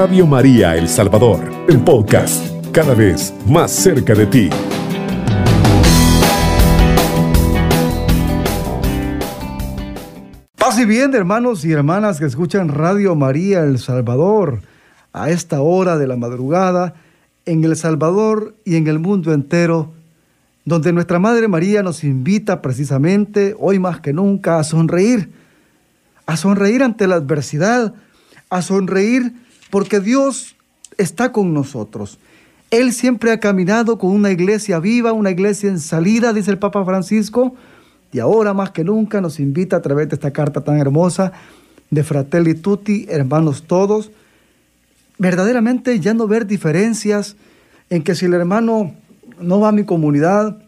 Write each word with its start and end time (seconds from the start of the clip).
Radio 0.00 0.26
María 0.26 0.78
El 0.78 0.88
Salvador, 0.88 1.40
el 1.68 1.78
podcast, 1.80 2.42
cada 2.72 2.94
vez 2.94 3.34
más 3.46 3.70
cerca 3.70 4.14
de 4.14 4.24
ti. 4.24 4.48
Paz 10.56 10.78
y 10.78 10.86
bien, 10.86 11.14
hermanos 11.14 11.66
y 11.66 11.72
hermanas 11.72 12.18
que 12.18 12.24
escuchan 12.24 12.70
Radio 12.70 13.14
María 13.14 13.62
El 13.62 13.78
Salvador 13.78 14.62
a 15.12 15.28
esta 15.28 15.60
hora 15.60 15.98
de 15.98 16.06
la 16.06 16.16
madrugada 16.16 16.94
en 17.44 17.62
El 17.62 17.76
Salvador 17.76 18.54
y 18.64 18.76
en 18.76 18.86
el 18.86 19.00
mundo 19.00 19.34
entero, 19.34 19.92
donde 20.64 20.94
nuestra 20.94 21.18
Madre 21.18 21.46
María 21.46 21.82
nos 21.82 22.04
invita 22.04 22.62
precisamente 22.62 23.54
hoy 23.58 23.78
más 23.78 24.00
que 24.00 24.14
nunca 24.14 24.60
a 24.60 24.64
sonreír, 24.64 25.30
a 26.24 26.38
sonreír 26.38 26.82
ante 26.82 27.06
la 27.06 27.16
adversidad, 27.16 27.92
a 28.48 28.62
sonreír 28.62 29.34
porque 29.70 30.00
Dios 30.00 30.56
está 30.98 31.32
con 31.32 31.54
nosotros. 31.54 32.18
Él 32.70 32.92
siempre 32.92 33.32
ha 33.32 33.40
caminado 33.40 33.98
con 33.98 34.10
una 34.10 34.30
iglesia 34.30 34.78
viva, 34.78 35.12
una 35.12 35.30
iglesia 35.30 35.68
en 35.68 35.80
salida, 35.80 36.32
dice 36.32 36.50
el 36.50 36.58
Papa 36.58 36.84
Francisco, 36.84 37.54
y 38.12 38.18
ahora 38.18 38.54
más 38.54 38.70
que 38.70 38.84
nunca 38.84 39.20
nos 39.20 39.40
invita 39.40 39.76
a 39.76 39.82
través 39.82 40.08
de 40.08 40.16
esta 40.16 40.32
carta 40.32 40.60
tan 40.60 40.78
hermosa 40.78 41.32
de 41.90 42.04
Fratelli 42.04 42.54
Tutti, 42.54 43.06
hermanos 43.08 43.64
todos, 43.64 44.10
verdaderamente 45.18 45.98
ya 46.00 46.14
no 46.14 46.26
ver 46.28 46.46
diferencias 46.46 47.36
en 47.88 48.02
que 48.02 48.14
si 48.14 48.26
el 48.26 48.34
hermano 48.34 48.94
no 49.40 49.60
va 49.60 49.68
a 49.68 49.72
mi 49.72 49.84
comunidad, 49.84 50.58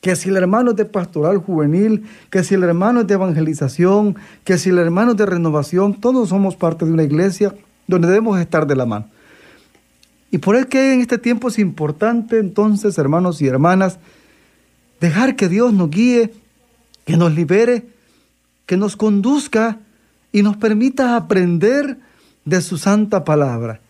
que 0.00 0.16
si 0.16 0.30
el 0.30 0.36
hermano 0.36 0.72
es 0.72 0.76
de 0.76 0.84
pastoral 0.84 1.38
juvenil, 1.38 2.04
que 2.30 2.42
si 2.42 2.54
el 2.54 2.64
hermano 2.64 3.02
es 3.02 3.06
de 3.06 3.14
evangelización, 3.14 4.16
que 4.42 4.58
si 4.58 4.70
el 4.70 4.78
hermano 4.78 5.12
es 5.12 5.16
de 5.16 5.26
renovación, 5.26 5.94
todos 5.94 6.30
somos 6.30 6.56
parte 6.56 6.84
de 6.84 6.92
una 6.92 7.04
iglesia 7.04 7.54
donde 7.86 8.08
debemos 8.08 8.38
estar 8.40 8.66
de 8.66 8.76
la 8.76 8.86
mano. 8.86 9.06
Y 10.30 10.38
por 10.38 10.56
eso 10.56 10.68
que 10.68 10.94
en 10.94 11.00
este 11.00 11.18
tiempo 11.18 11.48
es 11.48 11.58
importante 11.58 12.38
entonces, 12.38 12.96
hermanos 12.96 13.42
y 13.42 13.46
hermanas, 13.46 13.98
dejar 15.00 15.36
que 15.36 15.48
Dios 15.48 15.72
nos 15.74 15.90
guíe, 15.90 16.32
que 17.04 17.16
nos 17.16 17.34
libere, 17.34 17.86
que 18.64 18.76
nos 18.76 18.96
conduzca 18.96 19.78
y 20.32 20.42
nos 20.42 20.56
permita 20.56 21.16
aprender 21.16 21.98
de 22.44 22.62
su 22.62 22.78
santa 22.78 23.24
palabra. 23.24 23.80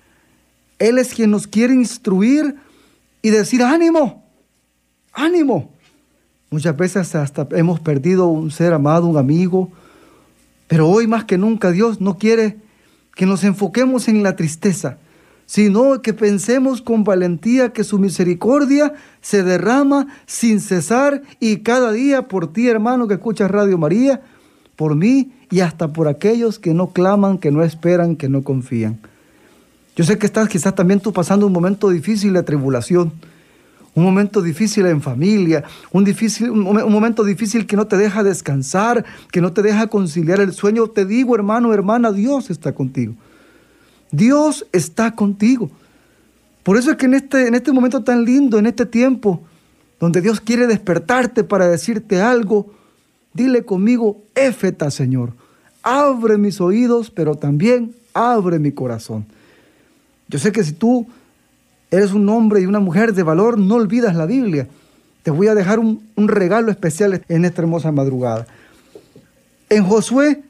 Él 0.78 0.98
es 0.98 1.14
quien 1.14 1.30
nos 1.30 1.46
quiere 1.46 1.74
instruir 1.74 2.56
y 3.22 3.30
decir, 3.30 3.62
ánimo, 3.62 4.24
ánimo. 5.12 5.70
Muchas 6.50 6.76
veces 6.76 7.14
hasta 7.14 7.46
hemos 7.52 7.78
perdido 7.78 8.26
un 8.26 8.50
ser 8.50 8.72
amado, 8.72 9.06
un 9.06 9.16
amigo, 9.16 9.70
pero 10.66 10.88
hoy 10.88 11.06
más 11.06 11.24
que 11.24 11.38
nunca 11.38 11.70
Dios 11.70 12.00
no 12.00 12.18
quiere 12.18 12.56
que 13.14 13.26
nos 13.26 13.44
enfoquemos 13.44 14.08
en 14.08 14.22
la 14.22 14.36
tristeza, 14.36 14.98
sino 15.46 16.00
que 16.00 16.14
pensemos 16.14 16.80
con 16.80 17.04
valentía 17.04 17.72
que 17.72 17.84
su 17.84 17.98
misericordia 17.98 18.94
se 19.20 19.42
derrama 19.42 20.06
sin 20.26 20.60
cesar 20.60 21.22
y 21.40 21.58
cada 21.58 21.92
día 21.92 22.28
por 22.28 22.52
ti, 22.52 22.68
hermano, 22.68 23.06
que 23.08 23.14
escuchas 23.14 23.50
Radio 23.50 23.76
María, 23.76 24.22
por 24.76 24.96
mí 24.96 25.32
y 25.50 25.60
hasta 25.60 25.92
por 25.92 26.08
aquellos 26.08 26.58
que 26.58 26.72
no 26.72 26.88
claman, 26.88 27.38
que 27.38 27.50
no 27.50 27.62
esperan, 27.62 28.16
que 28.16 28.28
no 28.28 28.42
confían. 28.42 28.98
Yo 29.94 30.04
sé 30.04 30.16
que 30.16 30.24
estás 30.24 30.48
quizás 30.48 30.74
también 30.74 31.00
tú 31.00 31.12
pasando 31.12 31.46
un 31.46 31.52
momento 31.52 31.90
difícil 31.90 32.32
de 32.32 32.42
tribulación, 32.42 33.12
un 33.94 34.04
momento 34.04 34.40
difícil 34.40 34.86
en 34.86 35.02
familia, 35.02 35.64
un, 35.90 36.04
difícil, 36.04 36.50
un, 36.50 36.62
momento 36.62 37.24
difícil 37.24 37.66
que 37.66 37.76
no 37.76 37.86
te 37.86 37.96
deja 37.96 38.22
descansar, 38.22 39.04
que 39.30 39.40
no 39.40 39.52
te 39.52 39.62
deja 39.62 39.88
conciliar 39.88 40.40
el 40.40 40.52
sueño. 40.52 40.86
Te 40.88 41.04
digo, 41.04 41.34
hermano, 41.34 41.74
hermana, 41.74 42.10
Dios 42.10 42.50
está 42.50 42.72
contigo. 42.72 43.14
Dios 44.10 44.66
está 44.72 45.14
contigo. 45.14 45.70
Por 46.62 46.76
eso 46.78 46.90
es 46.90 46.96
que 46.96 47.06
en 47.06 47.14
este, 47.14 47.48
en 47.48 47.54
este 47.54 47.72
momento 47.72 48.02
tan 48.02 48.24
lindo, 48.24 48.58
en 48.58 48.66
este 48.66 48.86
tiempo, 48.86 49.42
donde 50.00 50.20
Dios 50.20 50.40
quiere 50.40 50.66
despertarte 50.66 51.44
para 51.44 51.68
decirte 51.68 52.20
algo, 52.20 52.72
dile 53.34 53.64
conmigo, 53.64 54.22
éfeta, 54.34 54.90
Señor. 54.90 55.32
Abre 55.82 56.38
mis 56.38 56.60
oídos, 56.60 57.10
pero 57.10 57.34
también 57.34 57.94
abre 58.14 58.58
mi 58.58 58.72
corazón. 58.72 59.26
Yo 60.28 60.38
sé 60.38 60.50
que 60.50 60.64
si 60.64 60.72
tú 60.72 61.06
eres 61.92 62.12
un 62.12 62.28
hombre 62.30 62.62
y 62.62 62.66
una 62.66 62.80
mujer 62.80 63.12
de 63.12 63.22
valor, 63.22 63.58
no 63.58 63.76
olvidas 63.76 64.16
la 64.16 64.26
Biblia. 64.26 64.66
Te 65.22 65.30
voy 65.30 65.46
a 65.46 65.54
dejar 65.54 65.78
un, 65.78 66.00
regalo 66.16 66.70
especial 66.70 67.22
en 67.28 67.44
esta 67.44 67.60
hermosa 67.62 67.92
madrugada. 67.92 68.46
En 69.68 69.84
Josué 69.84 70.42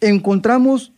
encontramos 0.00 0.92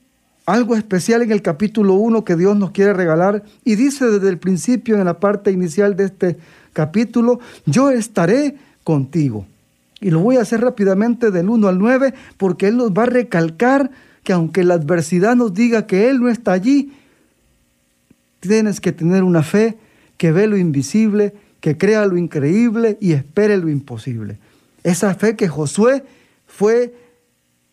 algo 0.47 0.77
especial 0.77 1.23
en 1.23 1.33
el 1.33 1.41
capítulo 1.41 1.95
1 1.95 2.25
que 2.25 2.37
Dios 2.37 2.57
nos 2.57 2.73
quiere 2.73 2.93
regalar 2.93 3.43
y 3.65 3.77
dice 3.77 4.05
desde 4.07 4.29
el 4.29 4.39
principio 4.39 4.97
en 4.97 5.07
la 5.07 5.19
parte 5.19 5.51
inicial 5.51 5.97
de 5.97 6.05
este 6.05 6.37
capítulo, 6.75 7.41
yo 7.65 7.91
estaré 7.91 8.57
contigo. 8.85 9.47
Y 9.99 10.11
lo 10.11 10.21
voy 10.21 10.37
a 10.37 10.43
hacer 10.43 10.61
rápidamente 10.61 11.31
del 11.31 11.49
1 11.49 11.69
al 11.69 11.79
9 11.79 12.13
porque 12.37 12.69
Él 12.69 12.77
nos 12.77 12.93
va 12.93 13.05
a 13.05 13.07
recalcar 13.07 13.91
que 14.23 14.35
aunque 14.35 14.63
la 14.63 14.75
adversidad 14.75 15.35
nos 15.35 15.55
diga 15.55 15.87
que 15.87 16.11
Él 16.11 16.21
no 16.21 16.29
está 16.29 16.53
allí, 16.53 16.93
Tienes 18.49 18.81
que 18.81 18.93
tener 18.93 19.23
una 19.23 19.43
fe 19.43 19.77
que 20.19 20.33
ve 20.33 20.47
lo 20.47 20.57
invisible, 20.57 21.35
que 21.61 21.79
crea 21.79 22.05
lo 22.07 22.19
increíble 22.19 22.99
y 23.01 23.13
espere 23.13 23.57
lo 23.57 23.71
imposible. 23.71 24.39
Esa 24.83 25.15
fe 25.15 25.35
que 25.35 25.49
Josué 25.49 26.05
fue 26.47 26.95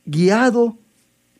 guiado 0.05 0.77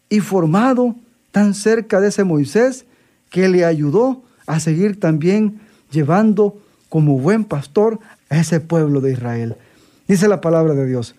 y 0.10 0.20
formado 0.20 0.96
tan 1.32 1.54
cerca 1.54 2.02
de 2.02 2.10
ese 2.10 2.26
Moisés 2.26 2.86
que 3.30 3.48
le 3.48 3.64
ayudó 3.64 4.22
a 4.48 4.60
seguir 4.60 5.00
también 5.00 5.62
llevando 5.92 6.62
como 6.90 7.18
buen 7.18 7.46
pastor 7.46 8.00
a 8.30 8.38
ese 8.38 8.60
pueblo 8.60 9.00
de 9.00 9.14
Israel. 9.14 9.56
Dice 10.08 10.28
la 10.28 10.42
palabra 10.42 10.74
de 10.74 10.86
Dios. 10.86 11.16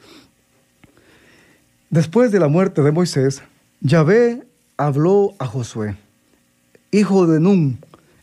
Después 1.88 2.30
de 2.30 2.40
la 2.40 2.48
muerte 2.48 2.82
de 2.82 2.92
Moisés, 2.92 3.42
Yahvé 3.80 4.42
habló 4.76 5.34
a 5.38 5.46
Josué, 5.46 5.96
hijo 6.90 7.26
de 7.26 7.40
Nun, 7.40 7.78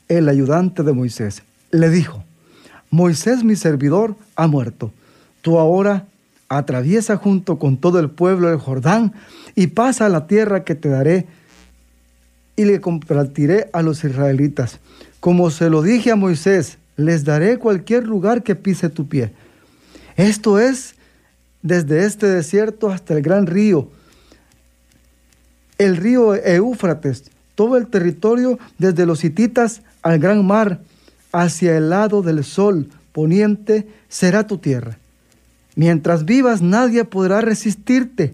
el 0.10 0.28
ayudante 0.28 0.84
de 0.84 0.92
Moisés, 0.92 1.44
le 1.72 1.90
dijo, 1.90 2.24
Moisés 2.90 3.44
mi 3.44 3.56
servidor 3.56 4.16
ha 4.36 4.48
muerto. 4.48 4.92
Tú 5.42 5.60
ahora 5.60 6.06
atraviesa 6.50 7.16
junto 7.16 7.60
con 7.60 7.78
todo 7.78 8.00
el 8.00 8.10
pueblo 8.10 8.52
el 8.52 8.58
Jordán 8.58 9.14
y 9.56 9.68
pasa 9.68 10.08
a 10.08 10.10
la 10.10 10.28
tierra 10.28 10.64
que 10.64 10.76
te 10.76 10.90
daré 10.90 11.28
y 12.56 12.66
le 12.66 12.82
compartiré 12.82 13.70
a 13.72 13.82
los 13.82 14.04
israelitas. 14.04 14.80
Como 15.20 15.52
se 15.52 15.70
lo 15.70 15.82
dije 15.82 16.12
a 16.12 16.16
Moisés, 16.16 16.78
les 16.98 17.24
daré 17.24 17.58
cualquier 17.58 18.06
lugar 18.06 18.44
que 18.44 18.56
pise 18.56 18.90
tu 18.90 19.08
pie. 19.08 19.32
Esto 20.18 20.60
es 20.60 20.96
desde 21.62 22.06
este 22.06 22.28
desierto 22.28 22.90
hasta 22.90 23.14
el 23.14 23.22
gran 23.22 23.46
río, 23.46 23.90
el 25.78 25.96
río 25.96 26.36
Eufrates, 26.36 27.32
todo 27.60 27.76
el 27.76 27.88
territorio 27.88 28.58
desde 28.78 29.06
los 29.06 29.26
hititas 29.26 29.82
al 30.02 30.18
gran 30.18 30.48
mar, 30.48 30.80
hacia 31.34 31.76
el 31.76 31.90
lado 31.90 32.22
del 32.22 32.46
sol 32.46 32.88
poniente, 33.12 33.86
será 34.08 34.48
tu 34.48 34.60
tierra. 34.60 34.98
Mientras 35.76 36.24
vivas 36.24 36.62
nadie 36.62 37.04
podrá 37.04 37.42
resistirte. 37.42 38.34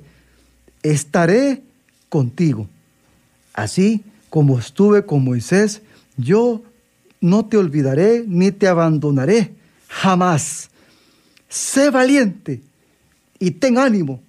Estaré 0.83 1.63
contigo. 2.07 2.69
Así 3.55 4.03
como 4.29 4.59
estuve 4.59 5.07
con 5.07 5.23
Moisés, 5.23 5.81
yo 6.17 6.61
no 7.19 7.47
te 7.47 7.57
olvidaré 7.57 8.25
ni 8.27 8.51
te 8.51 8.67
abandonaré 8.67 9.53
jamás. 9.87 10.69
Sé 11.49 11.89
valiente 11.89 12.61
y 13.39 13.49
ten 13.49 13.79
ánimo. 13.79 14.21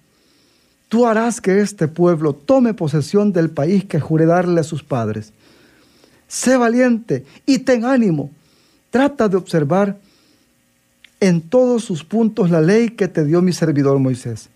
Tú 0.89 1.05
harás 1.05 1.41
que 1.41 1.59
este 1.59 1.87
pueblo 1.87 2.33
tome 2.33 2.73
posesión 2.73 3.33
del 3.33 3.49
país 3.49 3.85
que 3.85 3.99
juré 3.99 4.25
darle 4.25 4.61
a 4.61 4.63
sus 4.63 4.83
padres 4.83 5.33
sé 6.27 6.57
valiente 6.57 7.25
y 7.45 7.59
ten 7.59 7.85
ánimo. 7.85 8.29
Trata 8.89 9.27
de 9.27 9.37
observar 9.37 9.97
en 11.19 11.41
todos 11.41 11.83
sus 11.83 12.03
puntos 12.03 12.51
la 12.51 12.61
ley 12.61 12.89
que 12.89 13.07
te 13.07 13.25
dio 13.25 13.41
mi 13.41 13.53
servidor 13.53 13.97
Moisés. 13.99 14.49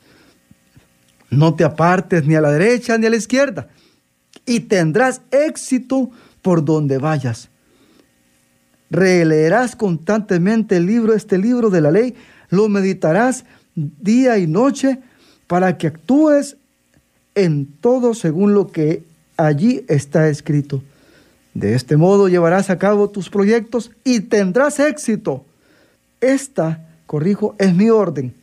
No 1.29 1.55
te 1.55 1.63
apartes 1.63 2.25
ni 2.25 2.35
a 2.35 2.41
la 2.41 2.51
derecha 2.51 2.97
ni 2.97 3.07
a 3.07 3.09
la 3.09 3.15
izquierda, 3.15 3.69
y 4.45 4.61
tendrás 4.61 5.21
éxito 5.31 6.11
por 6.41 6.63
donde 6.63 6.97
vayas. 6.97 7.49
Releerás 8.89 9.77
constantemente 9.77 10.75
el 10.75 10.85
libro, 10.85 11.13
este 11.13 11.37
libro 11.37 11.69
de 11.69 11.79
la 11.79 11.91
ley, 11.91 12.15
lo 12.49 12.67
meditarás 12.67 13.45
día 13.75 14.37
y 14.37 14.47
noche 14.47 14.99
para 15.51 15.77
que 15.77 15.87
actúes 15.87 16.55
en 17.35 17.65
todo 17.81 18.13
según 18.13 18.53
lo 18.53 18.71
que 18.71 19.03
allí 19.35 19.83
está 19.89 20.29
escrito. 20.29 20.81
De 21.53 21.75
este 21.75 21.97
modo 21.97 22.29
llevarás 22.29 22.69
a 22.69 22.77
cabo 22.77 23.09
tus 23.09 23.29
proyectos 23.29 23.91
y 24.05 24.21
tendrás 24.21 24.79
éxito. 24.79 25.43
Esta, 26.21 26.87
corrijo, 27.05 27.53
es 27.59 27.75
mi 27.75 27.89
orden. 27.89 28.33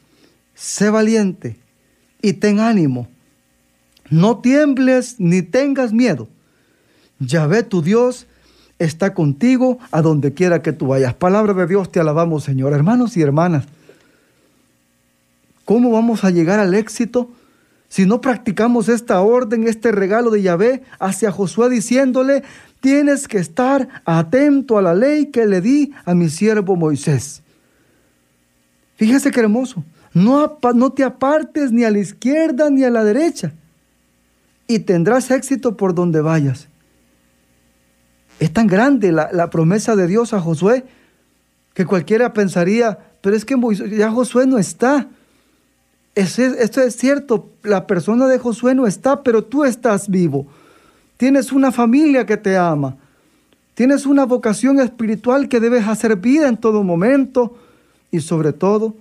Sé 0.55 0.91
valiente 0.91 1.57
y 2.21 2.35
ten 2.35 2.61
ánimo. 2.61 3.09
No 4.11 4.41
tiembles 4.41 5.15
ni 5.17 5.41
tengas 5.41 5.95
miedo. 5.95 6.29
Yahvé 7.21 7.63
tu 7.63 7.81
Dios 7.81 8.27
está 8.79 9.15
contigo 9.15 9.79
a 9.93 10.03
donde 10.03 10.35
quiera 10.35 10.61
que 10.61 10.75
tú 10.75 10.89
vayas. 10.89 11.15
Palabra 11.15 11.55
de 11.55 11.67
Dios, 11.67 11.91
te 11.91 12.01
alabamos, 12.01 12.45
Señor. 12.45 12.75
Hermanos 12.75 13.17
y 13.17 13.23
hermanas, 13.23 13.65
¿cómo 15.69 15.91
vamos 15.91 16.25
a 16.25 16.31
llegar 16.31 16.61
al 16.61 16.73
éxito 16.73 17.31
si 17.91 18.07
no 18.07 18.23
practicamos 18.23 18.89
esta 18.89 19.21
orden, 19.21 19.69
este 19.69 19.93
regalo 19.93 20.31
de 20.31 20.41
Yahvé 20.41 20.83
hacia 20.99 21.31
Josué 21.31 21.69
diciéndole, 21.69 22.43
tienes 22.81 23.29
que 23.29 23.37
estar 23.37 23.87
atento 24.07 24.79
a 24.79 24.83
la 24.83 24.95
ley 24.95 25.27
que 25.27 25.45
le 25.45 25.61
di 25.61 25.93
a 26.07 26.15
mi 26.15 26.31
siervo 26.31 26.75
Moisés? 26.75 27.43
Fíjese 28.97 29.31
qué 29.31 29.41
hermoso. 29.41 29.85
No, 30.15 30.59
no 30.75 30.93
te 30.93 31.05
apartes 31.05 31.71
ni 31.71 31.85
a 31.85 31.91
la 31.91 31.99
izquierda 31.99 32.71
ni 32.71 32.85
a 32.85 32.91
la 32.91 33.05
derecha 33.05 33.53
y 34.67 34.79
tendrás 34.79 35.31
éxito 35.31 35.77
por 35.77 35.95
donde 35.95 36.23
vayas. 36.23 36.69
Es 38.41 38.55
tan 38.55 38.69
grande 38.69 39.13
la, 39.13 39.51
promesa 39.51 39.97
de 39.97 40.07
Dios 40.07 40.33
a 40.33 40.41
Josué 40.41 40.87
que 41.75 41.85
cualquiera 41.85 42.33
pensaría, 42.33 42.99
pero 43.21 43.37
es 43.37 43.45
que 43.45 43.55
ya 43.91 44.11
Josué 44.11 44.47
no 44.47 44.57
está. 44.57 45.09
Esto 46.23 46.81
es 46.81 46.97
cierto, 46.97 47.51
la 47.63 47.87
persona 47.87 48.27
de 48.27 48.39
Josué 48.39 48.75
no 48.75 48.87
está, 48.87 49.23
pero 49.23 49.45
tú 49.45 49.65
estás 49.65 50.09
vivo. 50.09 50.47
Tienes 51.17 51.53
una 51.53 51.73
familia 51.73 52.27
que 52.27 52.37
te 52.37 52.57
ama. 52.57 52.97
Tienes 53.75 54.07
una 54.07 54.25
vocación 54.25 54.81
espiritual 54.81 55.49
que 55.49 55.61
debes 55.61 55.87
hacer 55.87 56.17
vida 56.17 56.49
en 56.49 56.57
todo 56.57 56.83
momento 56.83 57.57
y 58.11 58.21
sobre 58.21 58.53
todo 58.53 58.97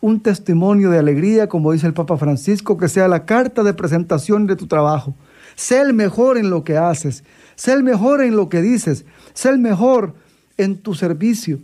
un 0.00 0.20
testimonio 0.20 0.90
de 0.90 0.98
alegría, 0.98 1.48
como 1.48 1.72
dice 1.72 1.86
el 1.86 1.94
Papa 1.94 2.16
Francisco, 2.16 2.78
que 2.78 2.88
sea 2.88 3.08
la 3.08 3.26
carta 3.26 3.62
de 3.62 3.74
presentación 3.74 4.46
de 4.46 4.56
tu 4.56 4.66
trabajo. 4.66 5.14
Sé 5.56 5.80
el 5.80 5.92
mejor 5.92 6.38
en 6.38 6.50
lo 6.50 6.64
que 6.64 6.76
haces, 6.76 7.24
sé 7.56 7.72
el 7.72 7.82
mejor 7.82 8.22
en 8.22 8.36
lo 8.36 8.48
que 8.48 8.62
dices, 8.62 9.04
sé 9.34 9.50
el 9.50 9.58
mejor 9.58 10.14
en 10.56 10.78
tu 10.78 10.94
servicio. 10.94 11.58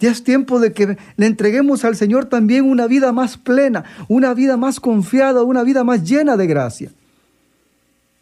Ya 0.00 0.10
es 0.10 0.22
tiempo 0.22 0.60
de 0.60 0.72
que 0.72 0.96
le 1.16 1.26
entreguemos 1.26 1.84
al 1.84 1.96
Señor 1.96 2.26
también 2.26 2.64
una 2.64 2.86
vida 2.86 3.12
más 3.12 3.36
plena, 3.36 3.84
una 4.08 4.34
vida 4.34 4.56
más 4.56 4.80
confiada, 4.80 5.42
una 5.42 5.62
vida 5.64 5.84
más 5.84 6.08
llena 6.08 6.36
de 6.36 6.46
gracia. 6.46 6.92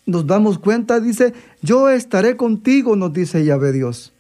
Nos 0.07 0.27
damos 0.27 0.59
cuenta, 0.59 1.01
dice, 1.01 1.35
yo 1.63 1.91
estaré 1.91 2.37
contigo, 2.37 2.97
nos 2.97 3.13
dice 3.13 3.45
Yahvé 3.45 3.73
Dios. 3.73 4.13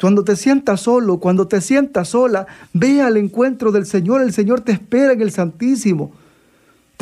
Cuando 0.00 0.24
te 0.24 0.34
sientas 0.34 0.80
solo, 0.80 1.20
cuando 1.20 1.46
te 1.46 1.60
sientas 1.60 2.08
sola, 2.08 2.48
ve 2.72 3.00
al 3.00 3.16
encuentro 3.16 3.70
del 3.70 3.86
Señor. 3.86 4.20
El 4.20 4.32
Señor 4.32 4.60
te 4.60 4.72
espera 4.72 5.12
en 5.12 5.20
el 5.20 5.30
Santísimo. 5.30 6.12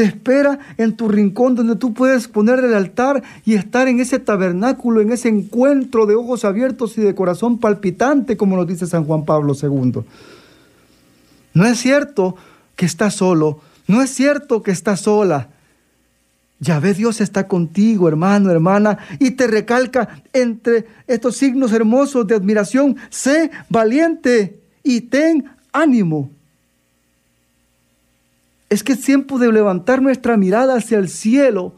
Te 0.00 0.06
espera 0.06 0.58
en 0.79 0.97
tu 0.97 1.11
rincón 1.11 1.55
donde 1.55 1.76
tú 1.76 1.93
puedes 1.93 2.26
poner 2.26 2.61
el 2.61 2.73
altar 2.73 3.23
y 3.44 3.52
estar 3.52 3.87
en 3.87 4.00
ese 4.00 4.19
tabernáculo, 4.19 5.02
en 5.02 5.12
ese 5.12 5.29
encuentro 5.29 6.06
de 6.06 6.14
ojos 6.14 6.47
abiertos 6.47 6.97
y 6.97 7.02
de 7.02 7.14
corazón 7.14 7.58
palpitante, 7.58 8.38
como 8.38 8.56
nos 8.56 8.67
dice 8.67 8.87
San 8.87 9.05
Juan 9.05 9.26
Pablo 9.26 9.52
II. 9.62 10.02
No 11.52 11.67
es 11.67 11.79
cierto 11.79 12.35
que 12.76 12.87
estás 12.87 13.17
solo, 13.17 13.61
no 13.88 14.00
es 14.00 14.08
cierto 14.08 14.62
que 14.62 14.70
estás 14.70 15.00
sola. 15.02 15.50
Ya 16.61 16.81
ve, 16.81 16.94
Dios 16.94 17.20
está 17.20 17.46
contigo, 17.46 18.08
hermano, 18.08 18.50
hermana, 18.50 18.96
y 19.19 19.32
te 19.32 19.49
recalca 19.49 20.23
entre 20.32 20.87
estos 21.08 21.37
signos 21.37 21.75
hermosos 21.75 22.26
de 22.26 22.37
admiración, 22.37 22.96
sé 23.11 23.50
valiente 23.69 24.62
y 24.82 25.03
ten 25.03 25.44
ánimo. 25.75 26.31
Es 28.70 28.82
que 28.82 28.93
es 28.93 29.02
tiempo 29.02 29.38
de 29.38 29.52
levantar 29.52 30.00
nuestra 30.00 30.38
mirada 30.38 30.76
hacia 30.76 30.99
el 30.99 31.11
cielo 31.11 31.75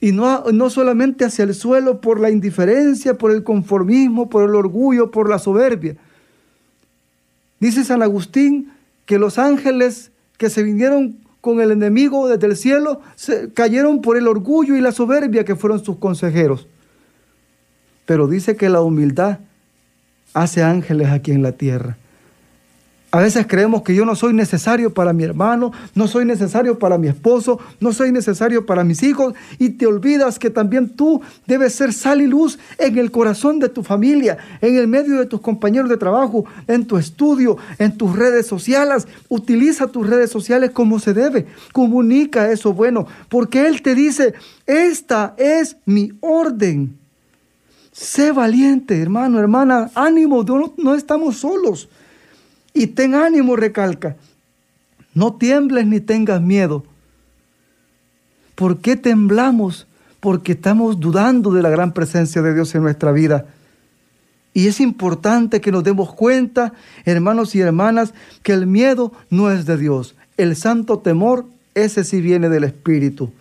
y 0.00 0.12
no, 0.12 0.44
no 0.52 0.70
solamente 0.70 1.24
hacia 1.24 1.42
el 1.44 1.54
suelo 1.54 2.00
por 2.00 2.20
la 2.20 2.30
indiferencia, 2.30 3.18
por 3.18 3.32
el 3.32 3.42
conformismo, 3.42 4.30
por 4.30 4.48
el 4.48 4.54
orgullo, 4.54 5.10
por 5.10 5.28
la 5.28 5.40
soberbia. 5.40 5.96
Dice 7.58 7.84
San 7.84 8.02
Agustín 8.02 8.70
que 9.06 9.18
los 9.18 9.38
ángeles 9.38 10.12
que 10.36 10.50
se 10.50 10.62
vinieron 10.62 11.16
con 11.46 11.60
el 11.60 11.70
enemigo 11.70 12.28
desde 12.28 12.48
el 12.48 12.56
cielo, 12.56 13.00
cayeron 13.54 14.02
por 14.02 14.16
el 14.16 14.26
orgullo 14.26 14.74
y 14.74 14.80
la 14.80 14.90
soberbia 14.90 15.44
que 15.44 15.54
fueron 15.54 15.84
sus 15.84 15.96
consejeros. 15.98 16.66
Pero 18.04 18.26
dice 18.26 18.56
que 18.56 18.68
la 18.68 18.80
humildad 18.80 19.38
hace 20.34 20.64
ángeles 20.64 21.06
aquí 21.08 21.30
en 21.30 21.44
la 21.44 21.52
tierra. 21.52 21.98
A 23.16 23.20
veces 23.20 23.46
creemos 23.46 23.80
que 23.80 23.94
yo 23.94 24.04
no 24.04 24.14
soy 24.14 24.34
necesario 24.34 24.92
para 24.92 25.14
mi 25.14 25.24
hermano, 25.24 25.72
no 25.94 26.06
soy 26.06 26.26
necesario 26.26 26.78
para 26.78 26.98
mi 26.98 27.08
esposo, 27.08 27.58
no 27.80 27.94
soy 27.94 28.12
necesario 28.12 28.66
para 28.66 28.84
mis 28.84 29.02
hijos 29.02 29.32
y 29.58 29.70
te 29.70 29.86
olvidas 29.86 30.38
que 30.38 30.50
también 30.50 30.90
tú 30.90 31.22
debes 31.46 31.74
ser 31.74 31.94
sal 31.94 32.20
y 32.20 32.26
luz 32.26 32.58
en 32.76 32.98
el 32.98 33.10
corazón 33.10 33.58
de 33.58 33.70
tu 33.70 33.82
familia, 33.82 34.36
en 34.60 34.76
el 34.76 34.86
medio 34.86 35.18
de 35.18 35.24
tus 35.24 35.40
compañeros 35.40 35.88
de 35.88 35.96
trabajo, 35.96 36.44
en 36.68 36.84
tu 36.84 36.98
estudio, 36.98 37.56
en 37.78 37.96
tus 37.96 38.14
redes 38.14 38.46
sociales. 38.46 39.08
Utiliza 39.30 39.86
tus 39.86 40.06
redes 40.06 40.28
sociales 40.30 40.72
como 40.72 40.98
se 40.98 41.14
debe. 41.14 41.46
Comunica 41.72 42.52
eso 42.52 42.74
bueno, 42.74 43.06
porque 43.30 43.66
Él 43.66 43.80
te 43.80 43.94
dice, 43.94 44.34
esta 44.66 45.34
es 45.38 45.78
mi 45.86 46.12
orden. 46.20 46.98
Sé 47.92 48.32
valiente, 48.32 49.00
hermano, 49.00 49.40
hermana, 49.40 49.90
ánimo, 49.94 50.44
no, 50.76 50.94
estamos 50.94 51.38
solos. 51.38 51.88
Y 52.76 52.88
ten 52.88 53.14
ánimo, 53.14 53.56
recalca. 53.56 54.16
No 55.14 55.32
tiembles 55.32 55.86
ni 55.86 55.98
tengas 55.98 56.42
miedo. 56.42 56.84
¿Por 58.54 58.80
qué 58.82 58.96
temblamos? 58.96 59.86
Porque 60.20 60.52
estamos 60.52 61.00
dudando 61.00 61.50
de 61.54 61.62
la 61.62 61.70
gran 61.70 61.94
presencia 61.94 62.42
de 62.42 62.52
Dios 62.52 62.74
en 62.74 62.82
nuestra 62.82 63.12
vida. 63.12 63.46
Y 64.52 64.66
es 64.66 64.80
importante 64.80 65.62
que 65.62 65.72
nos 65.72 65.84
demos 65.84 66.12
cuenta, 66.12 66.74
hermanos 67.06 67.54
y 67.54 67.60
hermanas, 67.60 68.12
que 68.42 68.52
el 68.52 68.66
miedo 68.66 69.10
no 69.30 69.50
es 69.50 69.64
de 69.64 69.78
Dios. 69.78 70.14
El 70.36 70.54
santo 70.54 70.98
temor, 70.98 71.46
ese 71.74 72.04
sí 72.04 72.20
viene 72.20 72.50
del 72.50 72.64
Espíritu. 72.64 73.32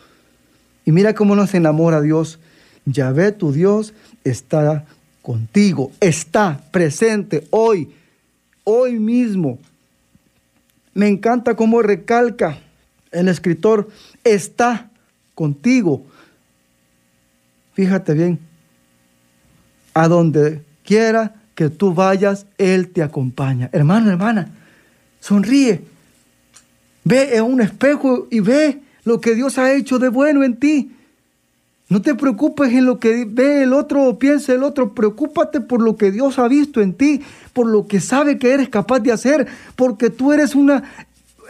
Y 0.86 0.94
mira 0.94 1.14
cómo 1.14 1.36
nos 1.36 1.54
enamora 1.54 2.00
Dios. 2.00 2.40
Yahvé, 2.86 3.34
tu 3.34 3.52
Dios, 3.52 3.94
está 4.24 4.86
contigo, 5.22 5.92
está 6.00 6.62
presente 6.72 7.46
hoy 7.50 7.90
hoy 8.66 9.00
mismo. 9.00 9.60
Me 10.94 11.08
encanta 11.08 11.56
cómo 11.56 11.82
recalca 11.82 12.58
el 13.12 13.30
escritor, 13.30 13.90
está 14.26 14.90
contigo. 15.34 16.06
Fíjate 17.74 18.14
bien, 18.14 18.40
a 19.94 20.10
donde 20.10 20.62
quiera 20.84 21.36
que 21.56 21.70
tú 21.70 21.94
vayas, 21.94 22.46
Él 22.58 22.90
te 22.90 23.02
acompaña. 23.02 23.70
Hermano, 23.72 24.12
hermana, 24.12 24.50
sonríe. 25.22 25.82
Ve 27.06 27.38
en 27.38 27.44
un 27.44 27.62
espejo 27.62 28.28
y 28.30 28.42
ve 28.42 28.82
lo 29.04 29.22
que 29.22 29.36
Dios 29.36 29.58
ha 29.58 29.74
hecho 29.74 30.00
de 30.00 30.10
bueno 30.10 30.44
en 30.44 30.58
ti. 30.58 30.92
No 31.88 32.02
te 32.02 32.16
preocupes 32.16 32.74
en 32.74 32.86
lo 32.86 33.00
que 33.00 33.26
ve 33.26 33.62
el 33.62 33.74
otro 33.74 34.06
o 34.06 34.18
piensa 34.18 34.54
el 34.54 34.64
otro, 34.64 34.94
preocúpate 34.94 35.62
por 35.62 35.82
lo 35.82 35.96
que 35.96 36.12
Dios 36.12 36.40
ha 36.40 36.48
visto 36.48 36.82
en 36.82 36.94
ti, 36.94 37.22
por 37.54 37.68
lo 37.68 37.86
que 37.86 38.00
sabe 38.00 38.40
que 38.40 38.54
eres 38.54 38.70
capaz 38.70 39.00
de 39.02 39.12
hacer, 39.12 39.48
porque 39.76 40.10
tú 40.10 40.34
eres 40.34 40.56
una 40.56 40.84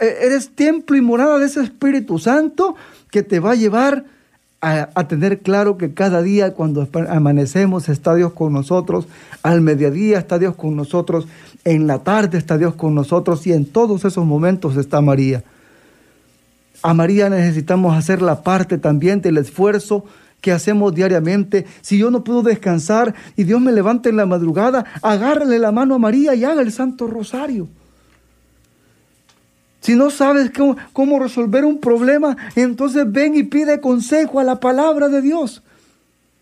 eh, 0.00 0.18
eres 0.22 0.50
templo 0.50 0.94
y 0.96 1.00
morada 1.00 1.38
de 1.38 1.46
ese 1.46 1.62
Espíritu 1.62 2.18
Santo 2.18 2.76
que 3.10 3.22
te 3.22 3.40
va 3.40 3.52
a 3.52 3.54
llevar 3.54 4.04
a, 4.60 4.90
a, 4.94 5.08
tener 5.08 5.40
claro 5.40 5.78
que 5.78 5.94
cada 5.94 6.20
día 6.20 6.52
cuando 6.52 6.86
amanecemos 7.08 7.88
está 7.88 8.14
Dios 8.14 8.32
con 8.32 8.52
nosotros, 8.52 9.06
al 9.42 9.62
mediodía 9.62 10.18
está 10.18 10.38
Dios 10.38 10.54
con 10.54 10.76
nosotros, 10.76 11.28
en 11.64 11.86
la 11.86 12.00
tarde 12.00 12.36
está 12.36 12.58
Dios 12.58 12.74
con 12.74 12.94
nosotros 12.94 13.46
y 13.46 13.52
en 13.52 13.64
todos 13.64 14.04
esos 14.04 14.26
momentos 14.26 14.76
está 14.76 15.00
María. 15.00 15.44
A 16.82 16.92
María 16.92 17.30
necesitamos 17.30 17.96
hacer 17.96 18.20
la 18.20 18.42
parte 18.42 18.76
también 18.76 19.22
del 19.22 19.38
esfuerzo 19.38 20.04
que 20.40 20.52
hacemos 20.52 20.94
diariamente. 20.94 21.66
Si 21.80 21.98
yo 21.98 22.10
no 22.10 22.24
puedo 22.24 22.42
descansar 22.42 23.14
y 23.36 23.44
Dios 23.44 23.60
me 23.60 23.72
levanta 23.72 24.08
en 24.08 24.16
la 24.16 24.26
madrugada, 24.26 24.84
agárrale 25.02 25.58
la 25.58 25.72
mano 25.72 25.94
a 25.94 25.98
María 25.98 26.34
y 26.34 26.44
haga 26.44 26.62
el 26.62 26.72
Santo 26.72 27.06
Rosario. 27.06 27.68
Si 29.80 29.94
no 29.94 30.10
sabes 30.10 30.50
cómo, 30.50 30.76
cómo 30.92 31.18
resolver 31.18 31.64
un 31.64 31.78
problema, 31.78 32.36
entonces 32.56 33.04
ven 33.10 33.36
y 33.36 33.44
pide 33.44 33.80
consejo 33.80 34.40
a 34.40 34.44
la 34.44 34.58
palabra 34.58 35.08
de 35.08 35.22
Dios. 35.22 35.62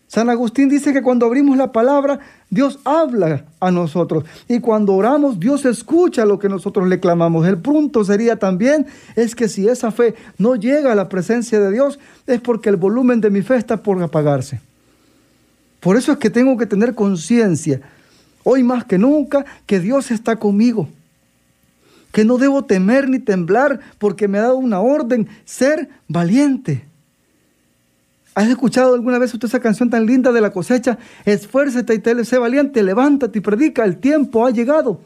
San 0.07 0.29
Agustín 0.29 0.69
dice 0.69 0.93
que 0.93 1.01
cuando 1.01 1.25
abrimos 1.25 1.57
la 1.57 1.71
palabra, 1.71 2.19
Dios 2.49 2.79
habla 2.85 3.45
a 3.59 3.71
nosotros. 3.71 4.23
Y 4.47 4.59
cuando 4.59 4.93
oramos, 4.93 5.39
Dios 5.39 5.65
escucha 5.65 6.25
lo 6.25 6.37
que 6.37 6.47
nosotros 6.47 6.87
le 6.87 6.99
clamamos. 6.99 7.47
El 7.47 7.57
punto 7.57 8.03
sería 8.03 8.37
también 8.37 8.85
es 9.15 9.35
que 9.35 9.49
si 9.49 9.67
esa 9.67 9.91
fe 9.91 10.13
no 10.37 10.55
llega 10.55 10.91
a 10.91 10.95
la 10.95 11.09
presencia 11.09 11.59
de 11.59 11.71
Dios, 11.71 11.99
es 12.27 12.39
porque 12.39 12.69
el 12.69 12.75
volumen 12.75 13.19
de 13.19 13.31
mi 13.31 13.41
fe 13.41 13.55
está 13.55 13.77
por 13.77 14.01
apagarse. 14.01 14.61
Por 15.79 15.97
eso 15.97 16.11
es 16.11 16.17
que 16.17 16.29
tengo 16.29 16.55
que 16.57 16.65
tener 16.65 16.95
conciencia, 16.95 17.81
hoy 18.43 18.63
más 18.63 18.85
que 18.85 18.97
nunca, 18.97 19.45
que 19.65 19.79
Dios 19.79 20.11
está 20.11 20.35
conmigo. 20.37 20.87
Que 22.11 22.23
no 22.23 22.37
debo 22.37 22.63
temer 22.63 23.09
ni 23.09 23.19
temblar 23.19 23.79
porque 23.97 24.27
me 24.27 24.37
ha 24.37 24.43
dado 24.43 24.57
una 24.57 24.79
orden, 24.79 25.27
ser 25.43 25.89
valiente. 26.07 26.84
¿Has 28.35 28.49
escuchado 28.49 28.93
alguna 28.93 29.17
vez 29.17 29.33
usted 29.33 29.47
esa 29.47 29.61
canción 29.61 29.89
tan 29.89 30.05
linda 30.05 30.33
de 30.33 30.41
la 30.41 30.51
cosecha? 30.51 30.97
Esfuérzate 31.23 31.93
y 31.93 31.99
te 31.99 32.25
sé 32.25 32.37
valiente, 32.37 32.83
levántate 32.83 33.39
y 33.39 33.41
predica, 33.41 33.85
el 33.85 33.97
tiempo 33.97 34.45
ha 34.45 34.51
llegado. 34.51 34.99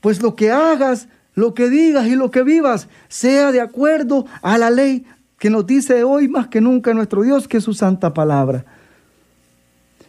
Pues 0.00 0.22
lo 0.22 0.36
que 0.36 0.52
hagas, 0.52 1.08
lo 1.34 1.52
que 1.52 1.68
digas 1.68 2.06
y 2.06 2.14
lo 2.14 2.30
que 2.30 2.44
vivas, 2.44 2.86
sea 3.08 3.50
de 3.50 3.60
acuerdo 3.60 4.24
a 4.40 4.56
la 4.56 4.70
ley 4.70 5.04
que 5.36 5.50
nos 5.50 5.66
dice 5.66 6.04
hoy 6.04 6.28
más 6.28 6.46
que 6.46 6.60
nunca 6.60 6.94
nuestro 6.94 7.22
Dios, 7.22 7.48
que 7.48 7.56
es 7.56 7.64
su 7.64 7.74
santa 7.74 8.14
palabra. 8.14 8.64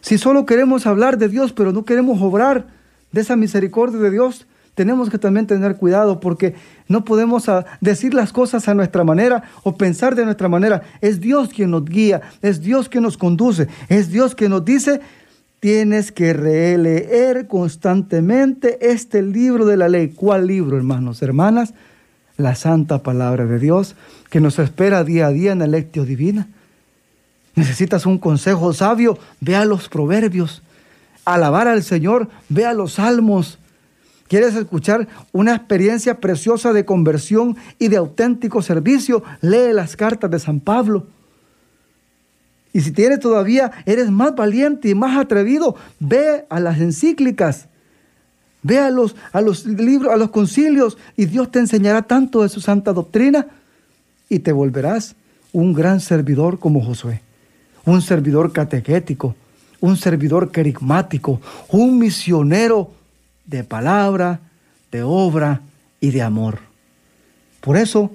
Si 0.02 0.18
solo 0.18 0.46
queremos 0.46 0.86
hablar 0.86 1.18
de 1.18 1.28
Dios, 1.28 1.52
pero 1.52 1.72
no 1.72 1.84
queremos 1.84 2.22
obrar 2.22 2.68
de 3.10 3.22
esa 3.22 3.34
misericordia 3.34 3.98
de 3.98 4.12
Dios, 4.12 4.46
tenemos 4.76 5.08
que 5.08 5.18
también 5.18 5.46
tener 5.46 5.76
cuidado 5.76 6.20
porque 6.20 6.54
no 6.86 7.02
podemos 7.02 7.48
ah, 7.48 7.64
decir 7.80 8.12
las 8.12 8.30
cosas 8.30 8.68
a 8.68 8.74
nuestra 8.74 9.04
manera 9.04 9.42
o 9.62 9.74
pensar 9.74 10.14
de 10.14 10.26
nuestra 10.26 10.50
manera. 10.50 10.82
Es 11.00 11.18
Dios 11.18 11.48
quien 11.48 11.70
nos 11.70 11.86
guía, 11.86 12.20
es 12.42 12.60
Dios 12.60 12.90
quien 12.90 13.02
nos 13.02 13.16
conduce, 13.16 13.68
es 13.88 14.10
Dios 14.10 14.34
quien 14.34 14.50
nos 14.50 14.66
dice, 14.66 15.00
tienes 15.60 16.12
que 16.12 16.34
releer 16.34 17.46
constantemente 17.46 18.90
este 18.90 19.22
libro 19.22 19.64
de 19.64 19.78
la 19.78 19.88
ley. 19.88 20.12
¿Cuál 20.14 20.46
libro, 20.46 20.76
hermanos, 20.76 21.22
hermanas? 21.22 21.72
La 22.36 22.54
santa 22.54 23.02
palabra 23.02 23.46
de 23.46 23.58
Dios 23.58 23.96
que 24.28 24.42
nos 24.42 24.58
espera 24.58 25.04
día 25.04 25.28
a 25.28 25.30
día 25.30 25.52
en 25.52 25.60
la 25.60 25.66
lectio 25.68 26.04
divina. 26.04 26.48
Necesitas 27.54 28.04
un 28.04 28.18
consejo 28.18 28.74
sabio, 28.74 29.18
ve 29.40 29.56
a 29.56 29.64
los 29.64 29.88
proverbios. 29.88 30.62
Alabar 31.24 31.66
al 31.66 31.82
Señor, 31.82 32.28
ve 32.50 32.66
a 32.66 32.74
los 32.74 32.92
salmos 32.92 33.58
¿Quieres 34.28 34.54
escuchar 34.56 35.06
una 35.32 35.54
experiencia 35.54 36.20
preciosa 36.20 36.72
de 36.72 36.84
conversión 36.84 37.56
y 37.78 37.88
de 37.88 37.96
auténtico 37.96 38.60
servicio? 38.60 39.22
Lee 39.40 39.72
las 39.72 39.96
cartas 39.96 40.30
de 40.30 40.40
San 40.40 40.60
Pablo. 40.60 41.06
Y 42.72 42.80
si 42.80 42.90
tienes 42.90 43.20
todavía, 43.20 43.70
eres 43.86 44.10
más 44.10 44.34
valiente 44.34 44.88
y 44.88 44.94
más 44.94 45.16
atrevido, 45.16 45.76
ve 46.00 46.44
a 46.50 46.60
las 46.60 46.78
encíclicas. 46.78 47.68
Ve 48.62 48.80
a 48.80 48.90
los, 48.90 49.14
a 49.32 49.40
los 49.40 49.64
libros, 49.64 50.12
a 50.12 50.16
los 50.16 50.30
concilios 50.30 50.98
y 51.16 51.26
Dios 51.26 51.52
te 51.52 51.60
enseñará 51.60 52.02
tanto 52.02 52.42
de 52.42 52.48
su 52.48 52.60
santa 52.60 52.92
doctrina 52.92 53.46
y 54.28 54.40
te 54.40 54.50
volverás 54.50 55.14
un 55.52 55.72
gran 55.72 56.00
servidor 56.00 56.58
como 56.58 56.84
Josué, 56.84 57.22
un 57.84 58.02
servidor 58.02 58.52
catequético, 58.52 59.36
un 59.80 59.96
servidor 59.96 60.50
carismático, 60.50 61.40
un 61.68 61.98
misionero 61.98 62.90
de 63.46 63.64
palabra, 63.64 64.40
de 64.90 65.02
obra 65.02 65.62
y 66.00 66.10
de 66.10 66.22
amor. 66.22 66.58
Por 67.60 67.76
eso, 67.76 68.10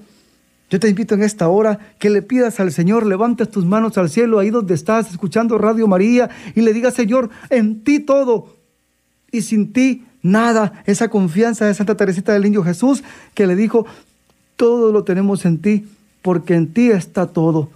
yo 0.70 0.80
te 0.80 0.88
invito 0.88 1.16
en 1.16 1.24
esta 1.24 1.50
hora 1.50 1.80
que 2.00 2.10
le 2.10 2.22
pidas 2.22 2.60
al 2.60 2.72
Señor, 2.72 3.06
levantes 3.06 3.50
tus 3.50 3.66
manos 3.66 3.98
al 3.98 4.10
cielo 4.10 4.40
ahí 4.40 4.50
donde 4.50 4.74
estás 4.74 5.12
escuchando 5.12 5.58
Radio 5.58 5.88
María 5.88 6.30
y 6.56 6.62
le 6.62 6.74
digas, 6.74 6.94
Señor, 6.94 7.30
en 7.50 7.84
ti 7.84 8.00
todo 8.00 8.56
y 9.32 9.42
sin 9.42 9.74
ti 9.74 10.06
nada. 10.22 10.84
Esa 10.86 11.10
confianza 11.10 11.66
de 11.66 11.74
Santa 11.74 11.96
Teresita 11.96 12.32
del 12.34 12.44
Niño 12.44 12.64
Jesús 12.64 13.04
que 13.34 13.48
le 13.48 13.56
dijo, 13.56 13.86
todo 14.56 14.92
lo 14.92 15.04
tenemos 15.04 15.46
en 15.46 15.60
ti 15.60 15.88
porque 16.22 16.56
en 16.56 16.72
ti 16.74 16.90
está 16.90 17.28
todo. 17.28 17.70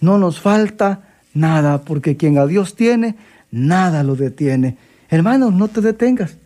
No 0.00 0.18
nos 0.18 0.40
falta 0.40 1.00
nada 1.34 1.82
porque 1.82 2.16
quien 2.16 2.38
a 2.38 2.46
Dios 2.46 2.76
tiene, 2.76 3.16
nada 3.50 4.02
lo 4.02 4.14
detiene. 4.14 4.76
Hermanos, 5.08 5.52
no 5.52 5.66
te 5.66 5.80
detengas. 5.80 6.36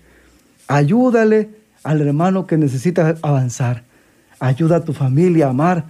Ayúdale 0.71 1.50
al 1.83 2.00
hermano 2.00 2.47
que 2.47 2.57
necesita 2.57 3.17
avanzar. 3.23 3.83
Ayuda 4.39 4.77
a 4.77 4.85
tu 4.85 4.93
familia 4.93 5.49
a 5.49 5.50
amar. 5.50 5.87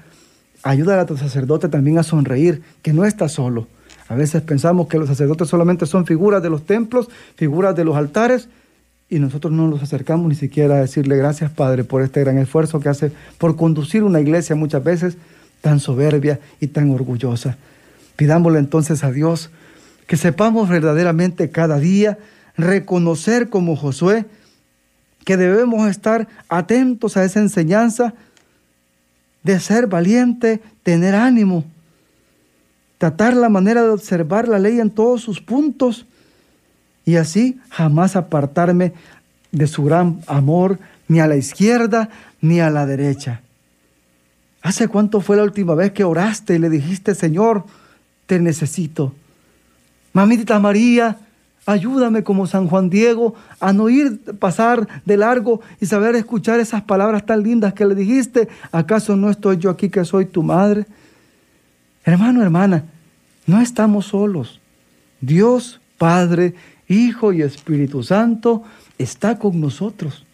Ayuda 0.63 0.99
a 0.99 1.05
tu 1.05 1.19
sacerdote 1.19 1.69
también 1.69 1.99
a 1.99 2.03
sonreír, 2.03 2.63
que 2.81 2.95
no 2.95 3.05
está 3.05 3.29
solo. 3.29 3.69
A 4.09 4.15
veces 4.15 4.41
pensamos 4.41 4.89
que 4.89 4.97
los 4.97 5.09
sacerdotes 5.09 5.49
solamente 5.49 5.85
son 5.85 6.07
figuras 6.07 6.43
de 6.43 6.49
los 6.49 6.65
templos, 6.65 7.11
figuras 7.37 7.77
de 7.77 7.85
los 7.85 7.95
altares, 7.95 8.49
y 9.11 9.19
nosotros 9.19 9.53
no 9.53 9.69
nos 9.69 9.83
acercamos 9.83 10.27
ni 10.31 10.35
siquiera 10.35 10.77
a 10.77 10.81
decirle 10.81 11.19
gracias, 11.19 11.51
Padre, 11.51 11.85
por 11.85 12.01
este 12.01 12.21
gran 12.21 12.39
esfuerzo 12.39 12.81
que 12.81 12.89
hace 12.89 13.13
por 13.37 13.57
conducir 13.57 14.03
una 14.03 14.21
iglesia 14.21 14.57
muchas 14.57 14.83
veces 14.83 15.19
tan 15.61 15.79
soberbia 15.79 16.41
y 16.59 16.69
tan 16.69 16.91
orgullosa. 16.91 17.59
Pidámosle 18.17 18.59
entonces 18.59 19.05
a 19.05 19.13
Dios 19.13 19.51
que 20.07 20.17
sepamos 20.17 20.71
verdaderamente 20.71 21.51
cada 21.51 21.79
día 21.79 22.17
reconocer 22.57 23.51
como 23.51 23.77
Josué 23.77 24.25
que 25.25 25.37
debemos 25.37 25.89
estar 25.89 26.29
atentos 26.49 27.17
a 27.17 27.25
esa 27.25 27.41
enseñanza 27.41 28.15
de 29.43 29.59
ser 29.61 29.87
valiente, 29.87 30.61
tener 30.83 31.15
ánimo, 31.15 31.65
tratar 32.99 33.35
la 33.35 33.49
manera 33.49 33.83
de 33.83 33.91
observar 33.91 34.49
la 34.49 34.59
ley 34.59 34.81
en 34.81 34.91
todos 34.91 35.23
sus 35.23 35.41
puntos 35.41 36.07
y 37.05 37.17
así 37.17 37.59
jamás 37.71 38.17
apartarme 38.17 38.93
de 39.53 39.67
su 39.67 39.85
gran 39.85 40.21
amor 40.27 40.79
ni 41.09 41.21
a 41.21 41.27
la 41.27 41.37
izquierda 41.37 42.11
ni 42.41 42.61
a 42.61 42.71
la 42.71 42.87
derecha. 42.87 43.41
¿Hace 44.63 44.89
cuánto 44.89 45.21
fue 45.21 45.37
la 45.37 45.43
última 45.43 45.75
vez 45.75 45.93
que 45.93 46.05
oraste 46.05 46.57
y 46.57 46.59
le 46.59 46.69
dijiste, 46.69 47.15
Señor, 47.15 47.65
te 48.27 48.39
necesito? 48.39 49.15
Mamita 50.13 50.59
María, 50.59 51.17
Ayúdame 51.67 52.25
como 52.25 52.47
San 52.47 52.69
Juan 52.69 52.91
Diego 52.91 53.35
a 53.61 53.73
no 53.73 53.89
ir 53.91 54.21
pasar 54.39 54.89
de 55.05 55.17
largo 55.17 55.61
y 55.81 55.87
saber 55.87 56.15
escuchar 56.15 56.59
esas 56.59 56.83
palabras 56.83 57.27
tan 57.27 57.43
lindas 57.43 57.75
que 57.75 57.87
le 57.87 57.95
dijiste. 57.95 58.49
¿Acaso 58.73 59.15
no 59.17 59.31
estoy 59.31 59.59
yo 59.59 59.71
aquí 59.71 59.91
que 59.91 60.05
soy 60.05 60.27
tu 60.27 60.43
madre? 60.43 60.87
Hermano, 62.05 62.43
hermana, 62.43 62.85
no 63.47 63.61
estamos 63.61 64.07
solos. 64.07 64.61
Dios, 65.21 65.81
Padre, 65.99 66.55
Hijo 66.89 67.33
y 67.33 67.43
Espíritu 67.43 68.03
Santo 68.03 68.65
está 68.99 69.39
con 69.39 69.61
nosotros. 69.61 70.25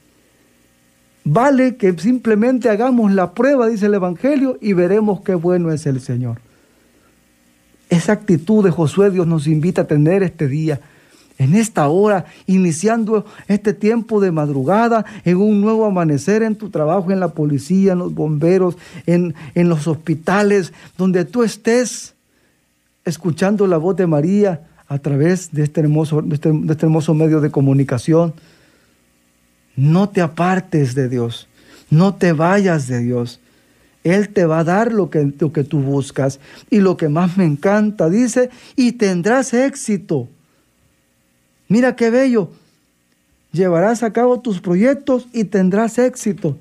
Vale 1.24 1.76
que 1.76 1.92
simplemente 1.98 2.70
hagamos 2.70 3.12
la 3.12 3.34
prueba, 3.34 3.66
dice 3.66 3.86
el 3.86 3.94
Evangelio, 3.94 4.58
y 4.60 4.74
veremos 4.74 5.22
qué 5.22 5.34
bueno 5.34 5.72
es 5.72 5.86
el 5.86 6.00
Señor. 6.00 6.38
Esa 7.90 8.12
actitud 8.12 8.64
de 8.64 8.70
Josué 8.70 9.10
Dios 9.10 9.26
nos 9.26 9.48
invita 9.48 9.82
a 9.82 9.86
tener 9.86 10.22
este 10.22 10.46
día 10.46 10.80
en 11.38 11.54
esta 11.54 11.88
hora, 11.88 12.24
iniciando 12.46 13.26
este 13.46 13.74
tiempo 13.74 14.20
de 14.20 14.32
madrugada, 14.32 15.04
en 15.24 15.36
un 15.36 15.60
nuevo 15.60 15.84
amanecer 15.84 16.42
en 16.42 16.56
tu 16.56 16.70
trabajo, 16.70 17.10
en 17.10 17.20
la 17.20 17.28
policía, 17.28 17.92
en 17.92 17.98
los 17.98 18.14
bomberos, 18.14 18.76
en, 19.06 19.34
los 19.54 19.86
hospitales, 19.86 20.72
donde 20.96 21.24
tú 21.24 21.42
estés 21.42 22.14
escuchando 23.04 23.66
la 23.66 23.76
voz 23.76 23.96
de 23.96 24.06
María 24.06 24.62
a 24.88 24.98
través 24.98 25.52
de 25.52 25.64
este 25.64 25.80
hermoso, 25.80 26.22
de 26.22 26.36
este, 26.36 26.50
este 26.70 26.86
hermoso 26.86 27.12
medio 27.12 27.40
de 27.40 27.50
comunicación. 27.50 28.34
No 29.76 30.08
te 30.08 30.22
apartes 30.22 30.94
de 30.94 31.08
Dios, 31.08 31.48
no 31.90 32.14
te 32.14 32.32
vayas 32.32 32.86
de 32.86 33.00
Dios. 33.00 33.40
Él 34.04 34.28
te 34.28 34.46
va 34.46 34.60
a 34.60 34.64
dar 34.64 34.92
lo 34.92 35.10
que, 35.10 35.32
lo 35.38 35.52
que 35.52 35.64
tú 35.64 35.80
buscas. 35.80 36.38
Y 36.70 36.78
lo 36.78 36.96
que 36.96 37.08
más 37.08 37.36
me 37.36 37.44
encanta, 37.44 38.08
dice, 38.08 38.50
y 38.76 38.92
tendrás 38.92 39.52
éxito. 39.52 40.28
Mira 41.68 41.96
qué 41.96 42.10
bello. 42.10 42.50
Llevarás 43.52 44.02
a 44.02 44.12
cabo 44.12 44.40
tus 44.40 44.60
proyectos 44.60 45.26
y 45.32 45.44
tendrás 45.44 45.98
éxito. 45.98 46.58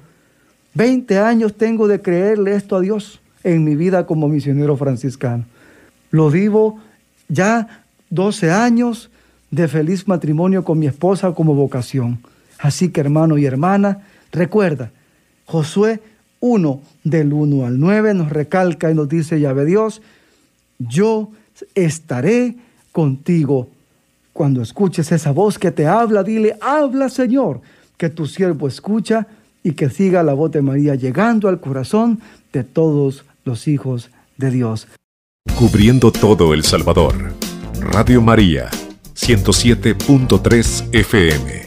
Veinte 0.74 1.20
años 1.20 1.56
tengo 1.56 1.88
de 1.88 2.02
creerle 2.02 2.56
esto 2.56 2.76
a 2.76 2.82
Dios 2.82 3.22
en 3.44 3.64
mi 3.64 3.76
vida 3.76 4.06
como 4.06 4.28
misionero 4.28 4.76
franciscano. 4.78 5.46
Lo 6.12 6.30
vivo 6.30 6.80
ya 7.28 7.84
12 8.10 8.52
años 8.52 9.10
de 9.52 9.68
feliz 9.68 10.08
matrimonio 10.08 10.64
con 10.64 10.80
mi 10.80 10.88
esposa 10.88 11.34
como 11.34 11.54
vocación. 11.56 12.20
Así 12.58 12.90
que 12.90 13.02
hermano 13.02 13.38
y 13.38 13.46
hermana, 13.46 14.00
recuerda, 14.32 14.92
Josué 15.46 16.02
1 16.40 16.82
del 17.04 17.34
1 17.34 17.66
al 17.66 17.80
9 17.80 18.14
nos 18.14 18.30
recalca 18.30 18.92
y 18.92 18.96
nos 18.96 19.08
dice, 19.10 19.40
llave 19.40 19.66
Dios, 19.66 20.02
yo 20.80 21.32
estaré 21.74 22.56
contigo 22.92 23.70
cuando 24.36 24.62
escuches 24.62 25.13
esa 25.13 25.32
voz 25.32 25.58
que 25.58 25.72
te 25.72 25.88
habla, 25.88 26.22
dile, 26.22 26.58
habla 26.60 27.08
Señor, 27.08 27.62
que 27.96 28.10
tu 28.10 28.25
siervo 28.25 28.68
escucha 28.68 29.27
y 29.63 29.72
que 29.72 29.89
siga 29.89 30.24
la 30.24 30.34
voz 30.34 30.51
de 30.51 30.62
María 30.62 30.96
llegando 30.96 31.48
al 31.48 31.62
corazón 31.62 32.20
de 32.51 32.65
todos 32.65 33.24
los 33.46 33.70
hijos 33.70 34.10
de 34.36 34.51
Dios. 34.51 34.89
Cubriendo 35.58 36.12
todo 36.12 36.54
El 36.54 36.65
Salvador. 36.65 37.15
Radio 37.80 38.22
María, 38.22 38.70
107.3 39.13 40.89
FM. 40.92 41.64